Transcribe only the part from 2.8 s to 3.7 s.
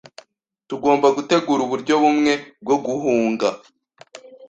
guhunga.